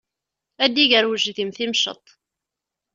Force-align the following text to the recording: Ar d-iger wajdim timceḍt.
Ar 0.63 0.69
d-iger 0.69 1.05
wajdim 1.07 1.51
timceḍt. 1.57 2.07